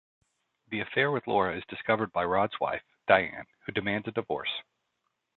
[0.69, 4.49] The affair with Laura is discovered by Rod's wife, Diane, who demands a divorce.